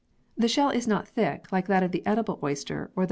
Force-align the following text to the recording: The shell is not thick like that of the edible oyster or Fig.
The 0.35 0.47
shell 0.47 0.71
is 0.71 0.87
not 0.87 1.07
thick 1.07 1.51
like 1.51 1.67
that 1.67 1.83
of 1.83 1.91
the 1.91 2.01
edible 2.07 2.39
oyster 2.41 2.85
or 2.95 2.99
Fig. 2.99 2.99